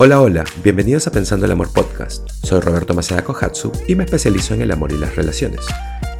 Hola, 0.00 0.20
hola, 0.20 0.44
bienvenidos 0.62 1.08
a 1.08 1.10
Pensando 1.10 1.44
el 1.44 1.50
Amor 1.50 1.72
Podcast. 1.72 2.30
Soy 2.30 2.60
Roberto 2.60 2.94
Maceda 2.94 3.24
Kohatsu 3.24 3.72
y 3.88 3.96
me 3.96 4.04
especializo 4.04 4.54
en 4.54 4.62
el 4.62 4.70
amor 4.70 4.92
y 4.92 4.96
las 4.96 5.16
relaciones. 5.16 5.66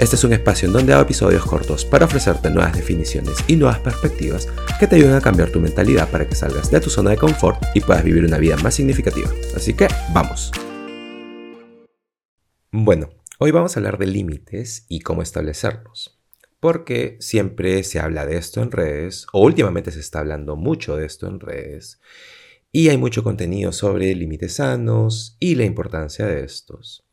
Este 0.00 0.16
es 0.16 0.24
un 0.24 0.32
espacio 0.32 0.66
en 0.66 0.72
donde 0.72 0.92
hago 0.92 1.02
episodios 1.02 1.46
cortos 1.46 1.84
para 1.84 2.06
ofrecerte 2.06 2.50
nuevas 2.50 2.74
definiciones 2.74 3.36
y 3.46 3.54
nuevas 3.54 3.78
perspectivas 3.78 4.48
que 4.80 4.88
te 4.88 4.96
ayuden 4.96 5.14
a 5.14 5.20
cambiar 5.20 5.52
tu 5.52 5.60
mentalidad 5.60 6.10
para 6.10 6.28
que 6.28 6.34
salgas 6.34 6.72
de 6.72 6.80
tu 6.80 6.90
zona 6.90 7.10
de 7.10 7.18
confort 7.18 7.62
y 7.72 7.80
puedas 7.80 8.02
vivir 8.02 8.24
una 8.24 8.38
vida 8.38 8.56
más 8.56 8.74
significativa. 8.74 9.30
Así 9.54 9.74
que, 9.74 9.86
vamos. 10.12 10.50
Bueno, 12.72 13.10
hoy 13.38 13.52
vamos 13.52 13.76
a 13.76 13.78
hablar 13.78 13.98
de 13.98 14.06
límites 14.06 14.86
y 14.88 15.02
cómo 15.02 15.22
establecerlos. 15.22 16.18
Porque 16.58 17.16
siempre 17.20 17.84
se 17.84 18.00
habla 18.00 18.26
de 18.26 18.38
esto 18.38 18.60
en 18.60 18.72
redes, 18.72 19.28
o 19.32 19.40
últimamente 19.40 19.92
se 19.92 20.00
está 20.00 20.18
hablando 20.18 20.56
mucho 20.56 20.96
de 20.96 21.06
esto 21.06 21.28
en 21.28 21.38
redes, 21.38 22.00
y 22.72 22.88
hay 22.88 22.98
mucho 22.98 23.22
contenido 23.22 23.72
sobre 23.72 24.14
límites 24.14 24.54
sanos 24.54 25.36
y 25.40 25.54
la 25.54 25.64
importancia 25.64 26.26
de 26.26 26.44
estos. 26.44 27.06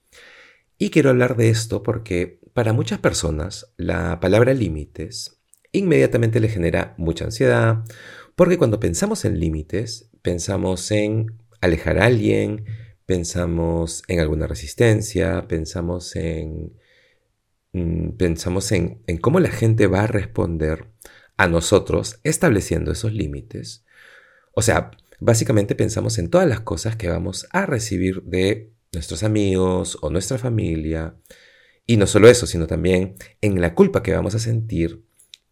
Y 0.77 0.89
quiero 0.89 1.09
hablar 1.09 1.38
de 1.38 1.49
esto 1.49 1.84
porque 1.84 2.39
para 2.53 2.73
muchas 2.73 2.99
personas 2.99 3.73
la 3.77 4.20
palabra 4.20 4.53
límites 4.53 5.41
inmediatamente 5.71 6.39
le 6.39 6.49
genera 6.49 6.95
mucha 6.97 7.25
ansiedad, 7.25 7.83
porque 8.35 8.57
cuando 8.57 8.80
pensamos 8.80 9.25
en 9.25 9.39
límites, 9.39 10.09
pensamos 10.21 10.91
en 10.91 11.38
alejar 11.61 11.99
a 11.99 12.05
alguien, 12.05 12.66
pensamos 13.05 14.03
en 14.08 14.19
alguna 14.19 14.47
resistencia, 14.47 15.47
pensamos 15.47 16.16
en, 16.16 16.73
mm, 17.73 18.11
pensamos 18.17 18.72
en, 18.72 19.02
cómo 19.22 19.39
la 19.39 19.49
gente 19.49 19.88
va 19.88 20.03
a 20.03 20.08
responder 20.08 20.91
a 21.38 21.47
nosotros 21.47 22.19
estableciendo 22.23 22.91
esos 22.91 23.13
límites. 23.13 23.85
O 24.53 24.61
sea, 24.61 24.91
básicamente 25.19 25.75
pensamos 25.75 26.17
en 26.17 26.29
todas 26.29 26.47
las 26.47 26.61
cosas 26.61 26.95
que 26.95 27.09
vamos 27.09 27.47
a 27.51 27.65
recibir 27.65 28.23
de 28.23 28.71
nuestros 28.94 29.23
amigos 29.23 29.97
o 30.02 30.09
nuestra 30.09 30.38
familia. 30.38 31.16
Y 31.85 31.97
no 31.97 32.07
solo 32.07 32.27
eso, 32.27 32.47
sino 32.47 32.67
también 32.67 33.16
en 33.41 33.61
la 33.61 33.75
culpa 33.75 34.02
que 34.02 34.13
vamos 34.13 34.35
a 34.35 34.39
sentir. 34.39 35.03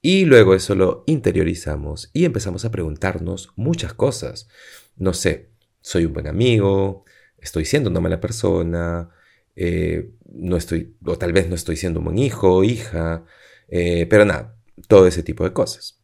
Y 0.02 0.26
luego 0.26 0.54
eso 0.56 0.76
lo 0.76 1.04
interiorizamos 1.08 2.10
y 2.14 2.26
empezamos 2.26 2.66
a 2.66 2.72
preguntarnos 2.72 3.54
muchas 3.56 3.94
cosas. 3.94 4.50
No 4.98 5.14
sé, 5.14 5.52
soy 5.82 6.06
un 6.06 6.14
buen 6.14 6.28
amigo, 6.28 7.06
estoy 7.38 7.66
siendo 7.66 7.90
una 7.90 8.00
mala 8.00 8.20
persona, 8.20 9.10
eh, 9.56 10.12
no 10.26 10.58
estoy, 10.58 10.98
o 11.06 11.18
tal 11.18 11.32
vez 11.32 11.48
no 11.48 11.56
estoy 11.56 11.78
siendo 11.78 12.00
un 12.00 12.06
buen 12.06 12.18
hijo 12.18 12.54
o 12.54 12.64
hija, 12.64 13.26
eh, 13.70 14.08
pero 14.10 14.26
nada, 14.26 14.58
todo 14.88 15.08
ese 15.08 15.24
tipo 15.24 15.44
de 15.44 15.54
cosas. 15.54 16.02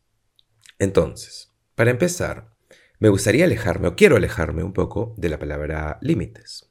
Entonces, 0.77 1.51
para 1.75 1.91
empezar, 1.91 2.53
me 3.00 3.09
gustaría 3.09 3.45
alejarme 3.45 3.88
o 3.88 3.95
quiero 3.95 4.17
alejarme 4.17 4.64
un 4.64 4.73
poco 4.73 5.16
de 5.17 5.30
la 5.30 5.39
palabra 5.39 5.97
límites 6.02 6.69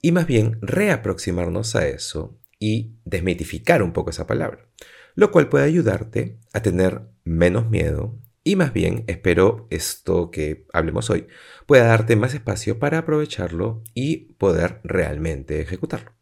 y 0.00 0.12
más 0.12 0.26
bien 0.26 0.58
reaproximarnos 0.62 1.76
a 1.76 1.86
eso 1.86 2.38
y 2.58 2.94
desmitificar 3.04 3.82
un 3.82 3.92
poco 3.92 4.10
esa 4.10 4.26
palabra, 4.26 4.68
lo 5.14 5.30
cual 5.30 5.48
puede 5.48 5.64
ayudarte 5.64 6.38
a 6.52 6.62
tener 6.62 7.02
menos 7.24 7.68
miedo 7.68 8.18
y 8.44 8.56
más 8.56 8.72
bien 8.72 9.04
espero 9.08 9.66
esto 9.70 10.30
que 10.30 10.66
hablemos 10.72 11.10
hoy 11.10 11.26
pueda 11.66 11.84
darte 11.84 12.16
más 12.16 12.32
espacio 12.32 12.78
para 12.78 12.98
aprovecharlo 12.98 13.82
y 13.92 14.32
poder 14.34 14.80
realmente 14.84 15.60
ejecutarlo. 15.60 16.12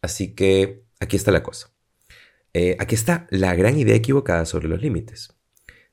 Así 0.00 0.34
que 0.34 0.82
aquí 0.98 1.16
está 1.16 1.30
la 1.30 1.44
cosa. 1.44 1.70
Eh, 2.52 2.76
aquí 2.80 2.96
está 2.96 3.28
la 3.30 3.54
gran 3.54 3.78
idea 3.78 3.94
equivocada 3.94 4.44
sobre 4.44 4.68
los 4.68 4.82
límites. 4.82 5.34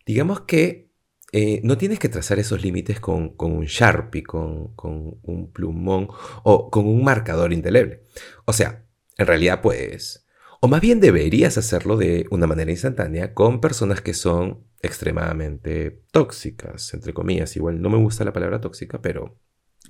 Digamos 0.05 0.41
que 0.41 0.88
eh, 1.31 1.61
no 1.63 1.77
tienes 1.77 1.99
que 1.99 2.09
trazar 2.09 2.39
esos 2.39 2.61
límites 2.63 2.99
con, 2.99 3.35
un 3.37 3.65
Sharpie, 3.65 4.23
con, 4.23 4.73
un 4.81 5.51
plumón 5.53 6.07
o 6.43 6.69
con 6.69 6.87
un 6.87 7.03
marcador 7.03 7.53
indeleble. 7.53 8.03
O 8.45 8.53
sea, 8.53 8.85
en 9.17 9.27
realidad 9.27 9.61
puedes, 9.61 10.25
o 10.61 10.67
más 10.67 10.81
bien 10.81 10.99
deberías 10.99 11.57
hacerlo 11.57 11.97
de 11.97 12.25
una 12.31 12.47
manera 12.47 12.71
instantánea 12.71 13.33
con 13.33 13.61
personas 13.61 14.01
que 14.01 14.13
son 14.13 14.65
extremadamente 14.81 16.03
tóxicas, 16.11 16.93
entre 16.93 17.13
comillas. 17.13 17.55
Igual 17.55 17.81
no 17.81 17.89
me 17.89 17.97
gusta 17.97 18.25
la 18.25 18.33
palabra 18.33 18.59
tóxica, 18.59 19.01
pero 19.01 19.39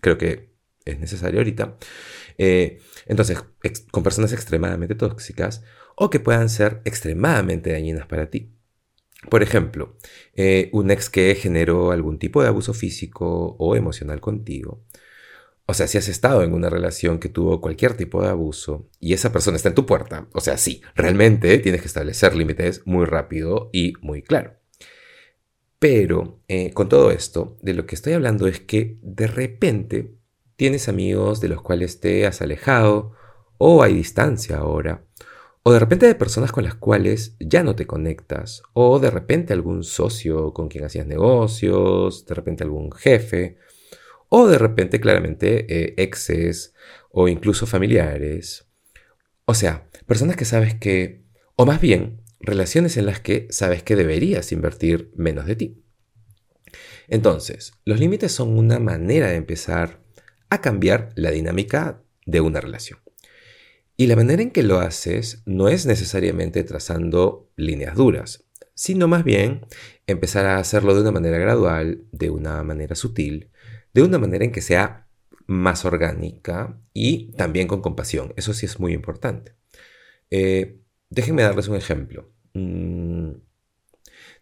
creo 0.02 0.18
que 0.18 0.54
es 0.86 1.00
necesario 1.00 1.40
ahorita. 1.40 1.78
Eh, 2.38 2.80
entonces, 3.06 3.44
con 3.92 4.04
personas 4.04 4.34
extremadamente 4.34 4.96
tóxicas 4.96 5.64
o 5.96 6.10
que 6.10 6.20
puedan 6.20 6.50
ser 6.50 6.82
extremadamente 6.86 7.72
dañinas 7.72 8.08
para 8.08 8.30
ti. 8.30 8.54
Por 9.28 9.44
ejemplo, 9.44 9.98
eh, 10.34 10.70
un 10.72 10.92
ex 10.92 11.10
que 11.10 11.36
generó 11.36 11.92
algún 11.92 12.20
tipo 12.20 12.42
de 12.42 12.48
abuso 12.48 12.74
físico 12.74 13.56
o 13.60 13.76
emocional 13.76 14.22
contigo. 14.22 14.86
O 15.66 15.74
sea, 15.74 15.88
si 15.88 15.98
has 15.98 16.08
estado 16.08 16.44
en 16.44 16.54
una 16.54 16.70
relación 16.70 17.20
que 17.20 17.30
tuvo 17.30 17.62
cualquier 17.62 17.96
tipo 17.96 18.22
de 18.24 18.30
abuso 18.30 18.90
y 19.00 19.14
esa 19.14 19.32
persona 19.32 19.58
está 19.58 19.70
en 19.70 19.76
tu 19.76 19.86
puerta, 19.86 20.28
o 20.34 20.42
sea, 20.42 20.58
sí, 20.58 20.82
realmente 20.96 21.60
tienes 21.60 21.82
que 21.82 21.88
establecer 21.88 22.36
límites 22.36 22.82
muy 22.86 23.06
rápido 23.06 23.70
y 23.72 23.94
muy 24.02 24.24
claro. 24.24 24.56
Pero 25.80 26.42
eh, 26.48 26.72
con 26.74 26.90
todo 26.90 27.12
esto, 27.12 27.58
de 27.62 27.74
lo 27.74 27.86
que 27.86 27.96
estoy 27.96 28.14
hablando 28.14 28.48
es 28.48 28.60
que 28.60 28.98
de 29.02 29.28
repente 29.28 30.16
tienes 30.56 30.90
amigos 30.90 31.40
de 31.40 31.50
los 31.50 31.62
cuales 31.62 32.00
te 32.00 32.26
has 32.26 32.42
alejado 32.42 33.14
o 33.58 33.84
hay 33.84 33.94
distancia 33.94 34.58
ahora 34.58 35.06
o 35.64 35.74
de 35.74 35.80
repente 35.80 36.08
de 36.08 36.16
personas 36.16 36.52
con 36.52 36.64
las 36.64 36.76
cuales 36.76 37.36
ya 37.40 37.64
no 37.64 37.76
te 37.76 37.86
conectas. 37.86 38.64
O 38.74 39.00
de 39.00 39.12
repente 39.12 39.54
algún 39.54 39.84
socio 39.84 40.54
con 40.54 40.70
quien 40.70 40.86
hacías 40.86 41.06
negocios. 41.06 42.26
De 42.26 42.36
repente 42.36 42.64
algún 42.64 42.92
jefe. 42.92 43.58
O 44.30 44.48
de 44.48 44.58
repente 44.58 45.00
claramente 45.00 45.66
eh, 45.70 45.96
exes 45.98 46.74
o 47.12 47.28
incluso 47.28 47.66
familiares. 47.66 48.68
O 49.46 49.54
sea, 49.54 49.90
personas 50.06 50.36
que 50.36 50.46
sabes 50.46 50.76
que, 50.76 51.26
o 51.56 51.66
más 51.66 51.82
bien, 51.82 52.22
relaciones 52.40 52.98
en 52.98 53.06
las 53.06 53.20
que 53.20 53.48
sabes 53.50 53.84
que 53.84 53.96
deberías 53.96 54.52
invertir 54.52 55.12
menos 55.16 55.46
de 55.46 55.56
ti. 55.56 55.84
Entonces, 57.08 57.74
los 57.84 58.00
límites 58.00 58.32
son 58.32 58.58
una 58.58 58.80
manera 58.80 59.28
de 59.28 59.36
empezar 59.36 60.04
a 60.50 60.62
cambiar 60.62 61.10
la 61.16 61.32
dinámica 61.32 62.04
de 62.26 62.42
una 62.42 62.62
relación. 62.62 63.00
Y 64.00 64.08
la 64.08 64.16
manera 64.16 64.42
en 64.42 64.52
que 64.52 64.64
lo 64.64 64.80
haces 64.80 65.44
no 65.46 65.68
es 65.68 65.86
necesariamente 65.86 66.64
trazando 66.64 67.52
líneas 67.58 67.98
duras, 67.98 68.46
sino 68.74 69.10
más 69.10 69.26
bien 69.26 69.66
empezar 70.08 70.46
a 70.46 70.58
hacerlo 70.58 70.96
de 70.96 71.02
una 71.02 71.12
manera 71.12 71.38
gradual, 71.38 72.06
de 72.14 72.30
una 72.30 72.64
manera 72.64 72.96
sutil, 72.96 73.52
de 73.94 74.02
una 74.02 74.18
manera 74.18 74.46
en 74.46 74.54
que 74.54 74.62
sea 74.62 75.10
más 75.48 75.84
orgánica 75.84 76.80
y 76.94 77.34
también 77.34 77.68
con 77.68 77.82
compasión. 77.82 78.34
Eso 78.38 78.54
sí 78.54 78.68
es 78.68 78.80
muy 78.80 78.94
importante. 78.94 79.58
Eh, 80.30 80.80
déjenme 81.10 81.42
darles 81.42 81.68
un 81.68 81.76
ejemplo. 81.76 82.32
Mm, 82.54 83.32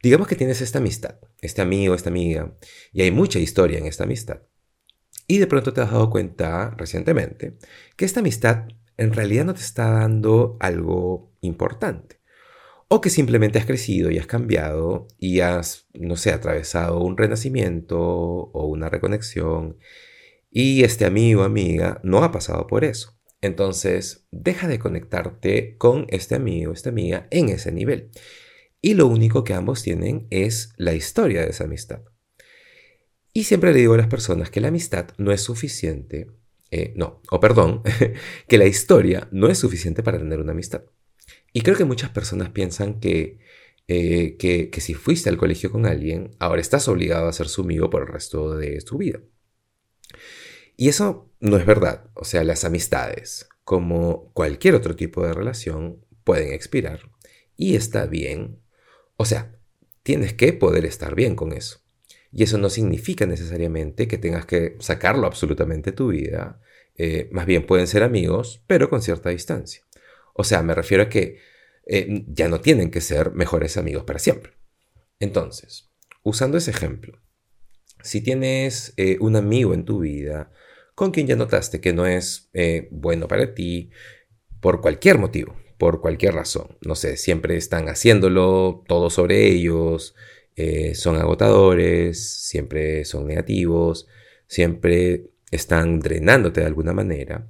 digamos 0.04 0.28
que 0.28 0.36
tienes 0.36 0.62
esta 0.62 0.78
amistad, 0.78 1.18
este 1.42 1.64
amigo, 1.64 1.96
esta 1.96 2.12
amiga, 2.12 2.56
y 2.94 3.02
hay 3.02 3.10
mucha 3.10 3.40
historia 3.40 3.80
en 3.80 3.88
esta 3.88 4.04
amistad. 4.04 4.44
Y 5.26 5.40
de 5.40 5.48
pronto 5.48 5.74
te 5.74 5.82
has 5.82 5.90
dado 5.90 6.12
cuenta 6.12 6.76
recientemente 6.78 7.58
que 7.96 8.06
esta 8.06 8.20
amistad 8.20 8.68
en 8.98 9.14
realidad 9.14 9.46
no 9.46 9.54
te 9.54 9.62
está 9.62 9.92
dando 9.92 10.58
algo 10.60 11.32
importante. 11.42 12.20
O 12.90 13.02
que 13.02 13.10
simplemente 13.10 13.60
has 13.60 13.66
crecido 13.66 14.12
y 14.12 14.18
has 14.18 14.28
cambiado 14.28 15.08
y 15.18 15.42
has, 15.42 15.88
no 15.94 16.16
sé, 16.16 16.32
atravesado 16.32 17.00
un 17.02 17.18
renacimiento 17.18 18.00
o 18.00 18.66
una 18.68 18.90
reconexión 18.90 19.78
y 20.50 20.84
este 20.84 21.06
amigo 21.06 21.42
o 21.42 21.46
amiga 21.46 22.00
no 22.04 22.24
ha 22.24 22.32
pasado 22.32 22.66
por 22.68 22.84
eso. 22.84 23.20
Entonces, 23.42 24.26
deja 24.32 24.68
de 24.68 24.80
conectarte 24.80 25.78
con 25.78 26.08
este 26.10 26.36
amigo 26.36 26.72
o 26.72 26.74
esta 26.74 26.90
amiga 26.90 27.28
en 27.30 27.50
ese 27.50 27.72
nivel. 27.72 28.10
Y 28.82 28.94
lo 28.94 29.08
único 29.08 29.44
que 29.44 29.54
ambos 29.54 29.84
tienen 29.84 30.28
es 30.30 30.74
la 30.78 30.94
historia 30.94 31.42
de 31.42 31.50
esa 31.50 31.66
amistad. 31.66 32.02
Y 33.34 33.44
siempre 33.44 33.74
le 33.74 33.80
digo 33.80 33.94
a 33.94 33.98
las 33.98 34.08
personas 34.08 34.50
que 34.50 34.62
la 34.62 34.70
amistad 34.70 35.10
no 35.18 35.32
es 35.32 35.42
suficiente 35.42 36.32
eh, 36.72 36.94
no, 36.96 37.22
o 37.32 37.40
perdón, 37.40 37.82
que 38.48 38.58
la 38.58 38.66
historia 38.66 39.28
no 39.32 39.48
es 39.48 39.58
suficiente 39.58 40.04
para 40.04 40.18
tener 40.18 40.40
una 40.40 40.52
amistad. 40.52 40.84
Y 41.54 41.62
creo 41.62 41.78
que 41.78 41.86
muchas 41.86 42.10
personas 42.10 42.50
piensan 42.50 43.00
que, 43.00 43.40
eh, 43.88 44.36
que, 44.38 44.70
que 44.70 44.82
si 44.82 44.94
fuiste 44.94 45.30
al 45.30 45.38
colegio 45.38 45.72
con 45.72 45.86
alguien, 45.86 46.36
ahora 46.40 46.62
estás 46.62 46.88
obligado 46.88 47.28
a 47.28 47.34
ser 47.34 47.48
su 47.48 47.62
amigo 47.62 47.90
por 47.90 48.02
el 48.04 48.08
resto 48.08 48.56
de 48.56 48.80
tu 48.82 48.98
vida. 48.98 49.22
Y 50.76 50.90
eso 50.90 51.32
no 51.40 51.58
es 51.58 51.66
verdad. 51.66 52.10
O 52.14 52.24
sea, 52.24 52.44
las 52.44 52.64
amistades, 52.64 53.50
como 53.64 54.32
cualquier 54.34 54.76
otro 54.76 54.96
tipo 54.96 55.26
de 55.26 55.34
relación, 55.34 56.06
pueden 56.24 56.54
expirar. 56.54 57.10
Y 57.56 57.76
está 57.76 58.06
bien. 58.06 58.62
O 59.16 59.26
sea, 59.26 59.60
tienes 60.04 60.34
que 60.34 60.54
poder 60.54 60.86
estar 60.86 61.16
bien 61.16 61.36
con 61.36 61.52
eso. 61.52 61.82
Y 62.32 62.44
eso 62.44 62.58
no 62.58 62.70
significa 62.70 63.26
necesariamente 63.26 64.08
que 64.08 64.18
tengas 64.18 64.46
que 64.46 64.76
sacarlo 64.80 65.28
absolutamente 65.28 65.92
de 65.92 65.98
tu 65.98 66.10
vida. 66.10 66.62
Eh, 66.96 67.30
más 67.32 67.46
bien 67.46 67.66
pueden 67.66 67.88
ser 67.88 68.04
amigos, 68.04 68.64
pero 68.68 68.90
con 68.90 69.02
cierta 69.02 69.30
distancia. 69.30 69.84
O 70.34 70.44
sea, 70.44 70.62
me 70.62 70.76
refiero 70.76 71.04
a 71.04 71.10
que 71.10 71.40
eh, 71.86 72.26
ya 72.28 72.48
no 72.50 72.60
tienen 72.60 72.92
que 72.92 73.02
ser 73.02 73.32
mejores 73.32 73.78
amigos 73.78 74.04
para 74.04 74.20
siempre. 74.20 74.54
Entonces, 75.20 75.90
usando 76.24 76.58
ese 76.58 76.72
ejemplo, 76.72 77.20
Si 78.04 78.22
tienes 78.22 78.94
eh, 78.98 79.18
un 79.20 79.36
amigo 79.36 79.74
en 79.74 79.84
tu 79.84 80.00
vida 80.02 80.52
con 80.94 81.12
quien 81.12 81.28
ya 81.28 81.36
notaste 81.36 81.82
que 81.82 81.94
no 81.94 82.06
es 82.06 82.50
bueno 82.92 83.28
para 83.28 83.54
ti 83.54 83.90
por 84.62 84.82
cualquier 84.82 85.18
motivo, 85.18 85.56
por 85.78 86.02
cualquier 86.02 86.34
razón, 86.36 86.78
no 86.82 86.96
sé, 86.96 87.18
siempre 87.18 87.56
están 87.58 87.88
haciéndolo, 87.90 88.84
todo 88.88 89.10
sobre 89.10 89.48
ellos, 89.48 90.16
eh, 90.58 90.96
son 90.96 91.16
agotadores, 91.16 92.22
siempre 92.48 93.06
son 93.06 93.28
negativos, 93.28 94.08
siempre 94.48 95.30
están 95.52 96.02
drenándote 96.02 96.60
de 96.60 96.68
alguna 96.68 96.92
manera, 96.92 97.50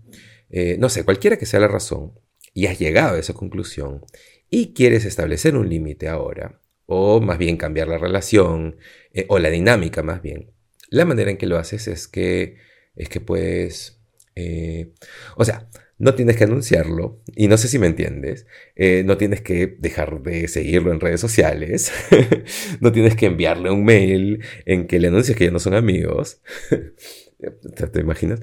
no 0.78 0.88
sé, 0.88 1.04
cualquiera 1.04 1.38
que 1.38 1.48
sea 1.48 1.60
la 1.60 1.68
razón, 1.68 2.14
y 2.54 2.66
has 2.66 2.80
llegado 2.80 3.16
a 3.16 3.20
esa 3.20 3.34
conclusión 3.34 4.04
y 4.50 4.74
quieres 4.74 5.06
establecer 5.06 5.56
un 5.56 5.70
límite 5.70 6.08
ahora, 6.08 6.60
o 6.88 7.22
más 7.22 7.38
bien 7.38 7.56
cambiar 7.56 7.88
la 7.88 8.00
relación, 8.00 8.78
eh, 9.14 9.26
o 9.30 9.38
la 9.38 9.52
dinámica 9.52 10.02
más 10.02 10.24
bien, 10.24 10.54
la 10.90 11.06
manera 11.06 11.30
en 11.30 11.38
que 11.38 11.46
lo 11.46 11.58
haces 11.58 11.88
es 11.88 12.08
que, 12.08 12.58
es 12.96 13.10
que 13.10 13.22
puedes, 13.22 14.00
eh, 14.36 14.94
o 15.36 15.46
sea, 15.46 15.70
no 16.00 16.16
tienes 16.16 16.38
que 16.38 16.44
anunciarlo, 16.44 17.22
y 17.36 17.48
no 17.48 17.58
sé 17.58 17.68
si 17.68 17.80
me 17.80 17.88
entiendes, 17.88 18.46
eh, 18.76 19.04
no 19.06 19.18
tienes 19.18 19.42
que 19.42 19.78
dejar 19.80 20.22
de 20.22 20.48
seguirlo 20.48 20.92
en 20.92 21.00
redes 21.00 21.22
sociales, 21.22 21.92
no 22.82 22.92
tienes 22.92 23.16
que 23.16 23.28
enviarle 23.28 23.72
un 23.72 23.84
mail 23.84 24.44
en 24.66 24.88
que 24.88 25.00
le 25.00 25.08
anuncies 25.08 25.38
que 25.38 25.46
ya 25.46 25.52
no 25.52 25.60
son 25.60 25.74
amigos. 25.74 26.42
¿Te, 27.92 28.00
imaginas? 28.00 28.40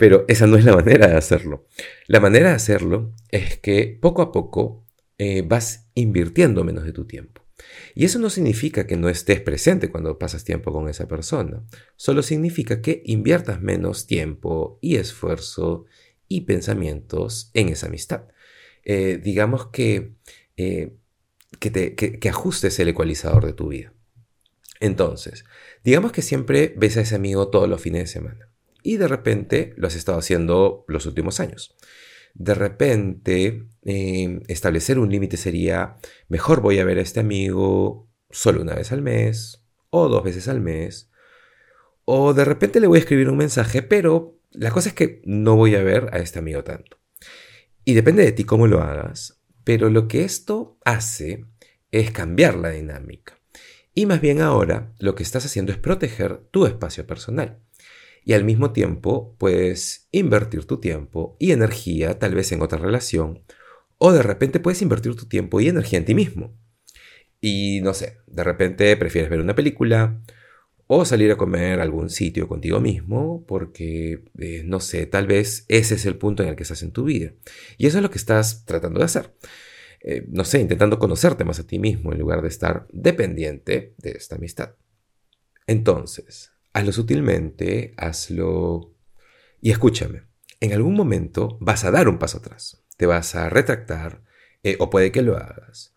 pero 0.00 0.24
esa 0.26 0.48
no 0.48 0.56
es 0.56 0.64
la 0.64 0.74
manera 0.74 1.06
de 1.06 1.16
hacerlo. 1.16 1.68
La 2.08 2.18
manera 2.18 2.48
de 2.48 2.56
hacerlo 2.56 3.14
es 3.30 3.58
que 3.58 3.96
poco 4.00 4.22
a 4.22 4.32
poco 4.32 4.84
vas 5.46 5.88
invirtiendo 5.94 6.64
menos 6.64 6.84
de 6.84 6.92
tu 6.92 7.06
tiempo. 7.06 7.44
Y 7.94 8.04
eso 8.04 8.18
no 8.18 8.30
significa 8.30 8.86
que 8.86 8.96
no 8.96 9.08
estés 9.08 9.40
presente 9.40 9.90
cuando 9.90 10.18
pasas 10.18 10.44
tiempo 10.44 10.72
con 10.72 10.88
esa 10.88 11.06
persona, 11.06 11.64
solo 11.96 12.22
significa 12.22 12.82
que 12.82 13.02
inviertas 13.04 13.60
menos 13.60 14.06
tiempo 14.06 14.78
y 14.80 14.96
esfuerzo 14.96 15.84
y 16.34 16.40
pensamientos 16.40 17.52
en 17.54 17.68
esa 17.68 17.86
amistad. 17.86 18.24
Eh, 18.84 19.20
digamos 19.22 19.68
que, 19.68 20.14
eh, 20.56 20.96
que, 21.60 22.28
ajustes 22.28 22.76
el 22.80 22.88
ecualizador 22.88 23.46
de 23.46 23.52
tu 23.52 23.68
vida. 23.68 23.92
Entonces, 24.80 25.44
digamos 25.84 26.10
que 26.10 26.22
siempre 26.22 26.74
ves 26.76 26.96
a 26.96 27.02
ese 27.02 27.14
amigo 27.14 27.50
todos 27.50 27.68
los 27.68 27.80
fines 27.80 28.02
de 28.02 28.06
semana 28.08 28.50
y 28.82 28.96
de 28.96 29.06
repente 29.06 29.74
lo 29.76 29.86
has 29.86 29.94
estado 29.94 30.18
haciendo 30.18 30.84
los 30.88 31.06
últimos 31.06 31.38
años. 31.38 31.76
De 32.34 32.54
repente, 32.54 33.68
eh, 33.84 34.42
establecer 34.48 34.98
un 34.98 35.10
límite 35.10 35.36
sería, 35.36 35.98
mejor 36.28 36.60
voy 36.60 36.80
a 36.80 36.84
ver 36.84 36.98
a 36.98 37.02
este 37.02 37.20
amigo 37.20 38.08
solo 38.30 38.60
una 38.60 38.74
vez 38.74 38.90
al 38.90 39.02
mes 39.02 39.64
o 39.90 40.08
dos 40.08 40.24
veces 40.24 40.48
al 40.48 40.60
mes. 40.60 41.10
O 42.04 42.34
de 42.34 42.44
repente 42.44 42.80
le 42.80 42.88
voy 42.88 42.98
a 42.98 43.02
escribir 43.02 43.30
un 43.30 43.36
mensaje, 43.36 43.82
pero 43.82 44.34
la 44.54 44.70
cosa 44.70 44.90
es 44.90 44.94
que 44.94 45.20
no 45.24 45.56
voy 45.56 45.74
a 45.74 45.82
ver 45.82 46.08
a 46.12 46.18
este 46.18 46.38
amigo 46.38 46.64
tanto. 46.64 46.98
Y 47.84 47.94
depende 47.94 48.24
de 48.24 48.32
ti 48.32 48.44
cómo 48.44 48.66
lo 48.66 48.80
hagas, 48.80 49.40
pero 49.64 49.90
lo 49.90 50.08
que 50.08 50.24
esto 50.24 50.78
hace 50.84 51.44
es 51.90 52.10
cambiar 52.10 52.56
la 52.56 52.70
dinámica. 52.70 53.38
Y 53.94 54.06
más 54.06 54.20
bien 54.20 54.40
ahora 54.40 54.92
lo 54.98 55.14
que 55.14 55.22
estás 55.22 55.44
haciendo 55.44 55.72
es 55.72 55.78
proteger 55.78 56.38
tu 56.50 56.66
espacio 56.66 57.06
personal 57.06 57.60
y 58.24 58.32
al 58.32 58.44
mismo 58.44 58.72
tiempo 58.72 59.36
puedes 59.38 60.08
invertir 60.10 60.64
tu 60.64 60.80
tiempo 60.80 61.36
y 61.38 61.52
energía 61.52 62.18
tal 62.18 62.34
vez 62.34 62.50
en 62.52 62.62
otra 62.62 62.78
relación 62.78 63.44
o 63.98 64.12
de 64.12 64.22
repente 64.22 64.60
puedes 64.60 64.82
invertir 64.82 65.14
tu 65.14 65.26
tiempo 65.26 65.60
y 65.60 65.68
energía 65.68 65.98
en 65.98 66.04
ti 66.04 66.14
mismo. 66.14 66.56
Y 67.40 67.80
no 67.82 67.94
sé, 67.94 68.18
de 68.26 68.42
repente 68.42 68.96
prefieres 68.96 69.30
ver 69.30 69.40
una 69.40 69.54
película 69.54 70.20
o 70.98 71.04
salir 71.04 71.30
a 71.30 71.36
comer 71.36 71.80
a 71.80 71.82
algún 71.82 72.10
sitio 72.10 72.48
contigo 72.48 72.80
mismo 72.80 73.44
porque, 73.46 74.24
eh, 74.38 74.62
no 74.64 74.80
sé, 74.80 75.06
tal 75.06 75.26
vez 75.26 75.64
ese 75.68 75.94
es 75.94 76.06
el 76.06 76.16
punto 76.16 76.42
en 76.42 76.50
el 76.50 76.56
que 76.56 76.62
estás 76.62 76.82
en 76.82 76.92
tu 76.92 77.04
vida. 77.04 77.32
Y 77.78 77.86
eso 77.86 77.98
es 77.98 78.02
lo 78.02 78.10
que 78.10 78.18
estás 78.18 78.64
tratando 78.64 79.00
de 79.00 79.06
hacer. 79.06 79.34
Eh, 80.00 80.26
no 80.28 80.44
sé, 80.44 80.60
intentando 80.60 80.98
conocerte 80.98 81.44
más 81.44 81.58
a 81.60 81.66
ti 81.66 81.78
mismo 81.78 82.12
en 82.12 82.18
lugar 82.18 82.42
de 82.42 82.48
estar 82.48 82.86
dependiente 82.92 83.94
de 83.98 84.10
esta 84.12 84.36
amistad. 84.36 84.74
Entonces, 85.66 86.52
hazlo 86.72 86.92
sutilmente, 86.92 87.94
hazlo... 87.96 88.94
Y 89.62 89.70
escúchame, 89.70 90.24
en 90.60 90.74
algún 90.74 90.94
momento 90.94 91.56
vas 91.60 91.84
a 91.84 91.90
dar 91.90 92.08
un 92.08 92.18
paso 92.18 92.38
atrás, 92.38 92.84
te 92.98 93.06
vas 93.06 93.34
a 93.34 93.48
retractar, 93.48 94.22
eh, 94.62 94.76
o 94.78 94.90
puede 94.90 95.10
que 95.10 95.22
lo 95.22 95.38
hagas, 95.38 95.93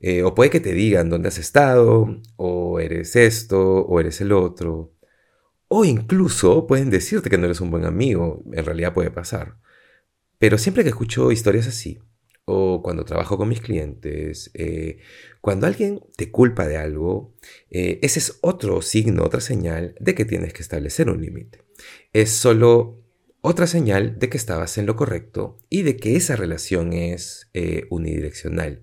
eh, 0.00 0.22
o 0.22 0.34
puede 0.34 0.50
que 0.50 0.60
te 0.60 0.72
digan 0.72 1.10
dónde 1.10 1.28
has 1.28 1.38
estado, 1.38 2.20
o 2.36 2.80
eres 2.80 3.16
esto, 3.16 3.82
o 3.82 4.00
eres 4.00 4.20
el 4.22 4.32
otro, 4.32 4.94
o 5.68 5.84
incluso 5.84 6.66
pueden 6.66 6.90
decirte 6.90 7.30
que 7.30 7.38
no 7.38 7.44
eres 7.44 7.60
un 7.60 7.70
buen 7.70 7.84
amigo, 7.84 8.42
en 8.52 8.64
realidad 8.64 8.94
puede 8.94 9.10
pasar. 9.10 9.58
Pero 10.38 10.58
siempre 10.58 10.84
que 10.84 10.88
escucho 10.90 11.30
historias 11.32 11.66
así, 11.66 12.00
o 12.46 12.82
cuando 12.82 13.04
trabajo 13.04 13.36
con 13.36 13.48
mis 13.48 13.60
clientes, 13.60 14.50
eh, 14.54 14.98
cuando 15.42 15.66
alguien 15.66 16.00
te 16.16 16.30
culpa 16.30 16.66
de 16.66 16.78
algo, 16.78 17.34
eh, 17.70 17.98
ese 18.02 18.20
es 18.20 18.38
otro 18.40 18.80
signo, 18.82 19.22
otra 19.24 19.40
señal 19.40 19.94
de 20.00 20.14
que 20.14 20.24
tienes 20.24 20.54
que 20.54 20.62
establecer 20.62 21.10
un 21.10 21.20
límite. 21.20 21.62
Es 22.14 22.30
solo 22.30 23.04
otra 23.42 23.66
señal 23.66 24.18
de 24.18 24.30
que 24.30 24.38
estabas 24.38 24.78
en 24.78 24.86
lo 24.86 24.96
correcto 24.96 25.58
y 25.68 25.82
de 25.82 25.96
que 25.96 26.16
esa 26.16 26.36
relación 26.36 26.92
es 26.92 27.50
unidireccional 27.90 28.82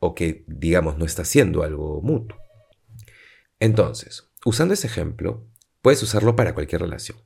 o 0.00 0.14
que, 0.14 0.44
digamos, 0.48 0.98
no 0.98 1.04
está 1.04 1.22
haciendo 1.22 1.62
algo 1.62 2.00
mutuo. 2.02 2.38
Entonces, 3.60 4.30
usando 4.44 4.74
ese 4.74 4.86
ejemplo, 4.86 5.46
puedes 5.82 6.02
usarlo 6.02 6.34
para 6.34 6.54
cualquier 6.54 6.80
relación. 6.80 7.18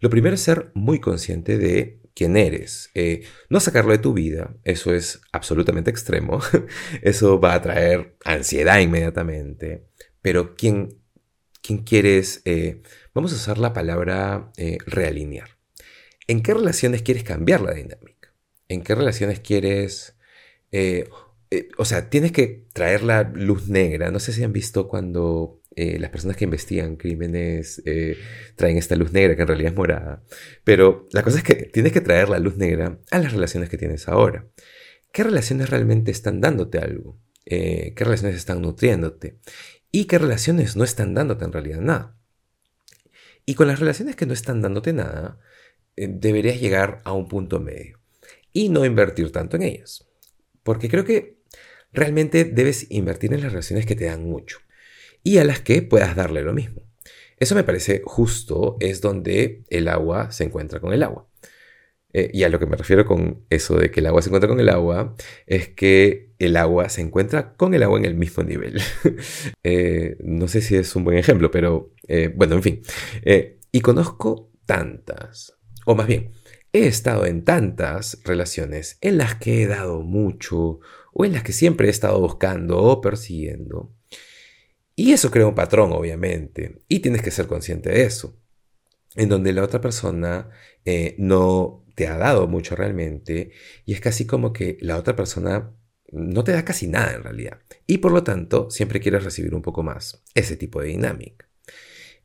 Lo 0.00 0.10
primero 0.10 0.34
es 0.34 0.42
ser 0.42 0.72
muy 0.74 1.00
consciente 1.00 1.56
de 1.56 2.00
quién 2.14 2.36
eres. 2.36 2.90
Eh, 2.94 3.22
no 3.48 3.60
sacarlo 3.60 3.92
de 3.92 3.98
tu 3.98 4.12
vida, 4.12 4.56
eso 4.64 4.92
es 4.92 5.20
absolutamente 5.32 5.90
extremo. 5.90 6.40
eso 7.02 7.40
va 7.40 7.54
a 7.54 7.62
traer 7.62 8.16
ansiedad 8.24 8.80
inmediatamente. 8.80 9.86
Pero 10.20 10.56
quién, 10.56 11.00
quién 11.62 11.84
quieres, 11.84 12.42
eh, 12.44 12.82
vamos 13.14 13.32
a 13.32 13.36
usar 13.36 13.58
la 13.58 13.72
palabra 13.72 14.50
eh, 14.56 14.78
realinear. 14.86 15.50
¿En 16.26 16.42
qué 16.42 16.54
relaciones 16.54 17.02
quieres 17.02 17.22
cambiar 17.24 17.60
la 17.60 17.72
dinámica? 17.72 18.34
¿En 18.68 18.82
qué 18.82 18.94
relaciones 18.94 19.40
quieres... 19.40 20.16
o 21.78 21.84
sea, 21.84 22.10
tienes 22.10 22.32
que 22.32 22.66
traer 22.72 23.02
la 23.02 23.22
luz 23.22 23.68
negra. 23.68 24.10
No 24.10 24.20
sé 24.20 24.32
si 24.32 24.44
han 24.44 24.52
visto 24.52 24.88
cuando 24.88 25.60
eh, 25.76 25.98
las 25.98 26.10
personas 26.10 26.36
que 26.36 26.44
investigan 26.44 26.96
crímenes 26.96 27.80
eh, 27.86 28.16
traen 28.56 28.76
esta 28.76 28.96
luz 28.96 29.12
negra 29.12 29.36
que 29.36 29.42
en 29.42 29.48
realidad 29.48 29.72
es 29.72 29.76
morada. 29.76 30.22
Pero 30.64 31.08
la 31.12 31.22
cosa 31.22 31.38
es 31.38 31.44
que 31.44 31.54
tienes 31.54 31.92
que 31.92 32.00
traer 32.00 32.28
la 32.28 32.38
luz 32.38 32.56
negra 32.56 32.98
a 33.10 33.18
las 33.18 33.32
relaciones 33.32 33.68
que 33.68 33.78
tienes 33.78 34.08
ahora. 34.08 34.46
¿Qué 35.12 35.24
relaciones 35.24 35.70
realmente 35.70 36.10
están 36.10 36.40
dándote 36.40 36.78
algo? 36.78 37.20
Eh, 37.46 37.94
¿Qué 37.96 38.04
relaciones 38.04 38.36
están 38.36 38.62
nutriéndote? 38.62 39.38
¿Y 39.92 40.04
qué 40.04 40.18
relaciones 40.18 40.76
no 40.76 40.84
están 40.84 41.14
dándote 41.14 41.44
en 41.44 41.52
realidad 41.52 41.80
nada? 41.80 42.16
Y 43.46 43.54
con 43.54 43.66
las 43.66 43.80
relaciones 43.80 44.16
que 44.16 44.26
no 44.26 44.32
están 44.32 44.62
dándote 44.62 44.92
nada, 44.92 45.40
deberías 45.96 46.60
llegar 46.60 47.00
a 47.04 47.12
un 47.12 47.26
punto 47.26 47.58
medio 47.58 47.98
y 48.52 48.68
no 48.68 48.84
invertir 48.84 49.32
tanto 49.32 49.56
en 49.56 49.62
ellas. 49.62 50.06
Porque 50.62 50.88
creo 50.88 51.04
que 51.04 51.39
realmente 51.92 52.44
debes 52.44 52.86
invertir 52.90 53.32
en 53.32 53.42
las 53.42 53.52
relaciones 53.52 53.86
que 53.86 53.96
te 53.96 54.06
dan 54.06 54.24
mucho 54.24 54.58
y 55.22 55.38
a 55.38 55.44
las 55.44 55.60
que 55.60 55.82
puedas 55.82 56.16
darle 56.16 56.42
lo 56.42 56.52
mismo. 56.52 56.82
Eso 57.38 57.54
me 57.54 57.64
parece 57.64 58.02
justo, 58.04 58.76
es 58.80 59.00
donde 59.00 59.64
el 59.70 59.88
agua 59.88 60.30
se 60.30 60.44
encuentra 60.44 60.80
con 60.80 60.92
el 60.92 61.02
agua. 61.02 61.26
Eh, 62.12 62.30
y 62.34 62.42
a 62.42 62.48
lo 62.48 62.58
que 62.58 62.66
me 62.66 62.76
refiero 62.76 63.06
con 63.06 63.44
eso 63.50 63.76
de 63.76 63.90
que 63.90 64.00
el 64.00 64.06
agua 64.06 64.20
se 64.20 64.28
encuentra 64.28 64.48
con 64.48 64.60
el 64.60 64.68
agua, 64.68 65.14
es 65.46 65.68
que 65.68 66.32
el 66.38 66.56
agua 66.56 66.88
se 66.88 67.02
encuentra 67.02 67.54
con 67.54 67.72
el 67.72 67.82
agua 67.82 67.98
en 67.98 68.04
el 68.04 68.14
mismo 68.14 68.42
nivel. 68.42 68.80
Eh, 69.62 70.16
no 70.20 70.48
sé 70.48 70.62
si 70.62 70.74
es 70.76 70.96
un 70.96 71.04
buen 71.04 71.18
ejemplo, 71.18 71.50
pero 71.50 71.92
eh, 72.08 72.32
bueno, 72.34 72.56
en 72.56 72.62
fin. 72.62 72.82
y 73.72 73.80
conozco 73.80 74.50
tantas, 74.64 75.54
o 75.84 75.94
más 75.94 76.06
bien, 76.06 76.32
he 76.72 76.86
estado 76.86 77.26
en 77.26 77.44
tantas 77.44 78.20
relaciones 78.24 78.98
en 79.00 79.18
las 79.18 79.34
que 79.34 79.62
he 79.62 79.66
dado 79.66 80.00
mucho, 80.00 80.80
o 81.12 81.24
en 81.24 81.32
las 81.32 81.42
que 81.42 81.52
siempre 81.52 81.88
he 81.88 81.90
estado 81.90 82.20
buscando 82.20 82.78
o 82.78 83.00
persiguiendo, 83.00 83.94
y 85.00 85.12
eso 85.12 85.30
crea 85.30 85.46
un 85.46 85.54
patrón, 85.54 85.92
obviamente, 85.92 86.82
y 86.86 86.98
tienes 86.98 87.22
que 87.22 87.30
ser 87.30 87.46
consciente 87.46 87.88
de 87.90 88.04
eso, 88.04 88.38
en 89.16 89.30
donde 89.30 89.54
la 89.54 89.62
otra 89.62 89.80
persona 89.80 90.50
eh, 90.84 91.14
no 91.16 91.86
te 91.94 92.06
ha 92.06 92.18
dado 92.18 92.46
mucho 92.48 92.76
realmente, 92.76 93.50
y 93.86 93.94
es 93.94 94.00
casi 94.00 94.26
como 94.26 94.52
que 94.52 94.76
la 94.82 94.98
otra 94.98 95.16
persona 95.16 95.72
no 96.12 96.44
te 96.44 96.52
da 96.52 96.64
casi 96.64 96.86
nada 96.86 97.14
en 97.14 97.22
realidad, 97.22 97.60
y 97.86 97.96
por 97.98 98.12
lo 98.12 98.22
tanto 98.24 98.70
siempre 98.70 99.00
quieres 99.00 99.24
recibir 99.24 99.54
un 99.54 99.62
poco 99.62 99.82
más, 99.82 100.22
ese 100.34 100.56
tipo 100.58 100.82
de 100.82 100.88
dinámica. 100.88 101.48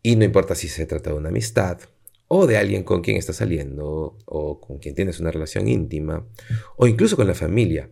Y 0.01 0.17
no 0.17 0.25
importa 0.25 0.53
si 0.53 0.67
se 0.67 0.85
trata 0.85 1.11
de 1.11 1.15
una 1.15 1.29
amistad, 1.29 1.79
o 2.27 2.45
de 2.47 2.57
alguien 2.57 2.83
con 2.83 3.01
quien 3.01 3.15
estás 3.15 3.37
saliendo, 3.37 4.17
o 4.25 4.59
con 4.59 4.79
quien 4.79 4.95
tienes 4.95 5.19
una 5.19 5.31
relación 5.31 5.69
íntima, 5.69 6.27
o 6.75 6.87
incluso 6.87 7.15
con 7.15 7.27
la 7.27 7.35
familia, 7.35 7.89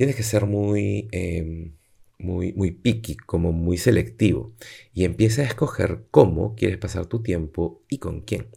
tienes 0.00 0.16
que 0.16 0.22
ser 0.22 0.46
muy... 0.46 1.08
Em, 1.12 1.76
muy, 2.18 2.54
muy 2.54 2.70
picky, 2.70 3.16
como 3.16 3.52
muy 3.52 3.76
selectivo. 3.76 4.54
Y 4.94 5.04
empieza 5.04 5.42
a 5.42 5.44
escoger 5.44 6.04
cómo 6.10 6.54
quieres 6.54 6.78
pasar 6.78 7.04
tu 7.04 7.22
tiempo 7.22 7.82
y 7.90 7.98
con 7.98 8.22
quién. 8.22 8.48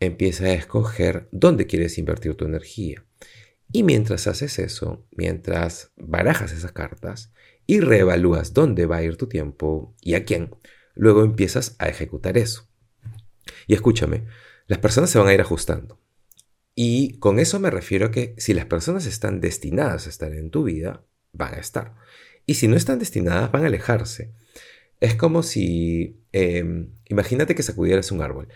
Empieza 0.00 0.46
a 0.46 0.54
escoger 0.54 1.28
dónde 1.30 1.68
quieres 1.68 1.98
invertir 1.98 2.34
tu 2.34 2.46
energía. 2.46 3.04
Y 3.70 3.84
mientras 3.84 4.26
haces 4.26 4.58
eso, 4.58 5.06
mientras 5.12 5.92
barajas 5.96 6.52
esas 6.52 6.72
cartas 6.72 7.32
y 7.64 7.78
reevalúas 7.78 8.52
dónde 8.52 8.86
va 8.86 8.96
a 8.96 9.02
ir 9.04 9.16
tu 9.16 9.28
tiempo 9.28 9.94
y 10.00 10.14
a 10.14 10.24
quién, 10.24 10.50
luego 10.94 11.22
empiezas 11.22 11.76
a 11.78 11.88
ejecutar 11.88 12.36
eso. 12.38 12.68
Y 13.68 13.74
escúchame, 13.74 14.26
las 14.66 14.80
personas 14.80 15.10
se 15.10 15.18
van 15.18 15.28
a 15.28 15.34
ir 15.34 15.40
ajustando. 15.40 16.01
Y 16.74 17.18
con 17.18 17.38
eso 17.38 17.60
me 17.60 17.70
refiero 17.70 18.06
a 18.06 18.10
que 18.10 18.34
si 18.38 18.54
las 18.54 18.66
personas 18.66 19.06
están 19.06 19.40
destinadas 19.40 20.06
a 20.06 20.10
estar 20.10 20.32
en 20.32 20.50
tu 20.50 20.64
vida, 20.64 21.04
van 21.32 21.54
a 21.54 21.58
estar. 21.58 21.94
Y 22.46 22.54
si 22.54 22.68
no 22.68 22.76
están 22.76 22.98
destinadas, 22.98 23.52
van 23.52 23.64
a 23.64 23.66
alejarse. 23.66 24.32
Es 25.00 25.14
como 25.14 25.42
si, 25.42 26.20
em, 26.32 26.94
imagínate 27.08 27.54
que 27.54 27.62
sacudieras 27.62 28.12
un 28.12 28.22
árbol 28.22 28.48